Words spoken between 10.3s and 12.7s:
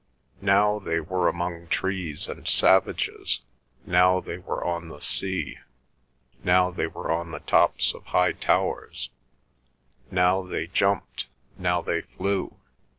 they jumped; now they flew.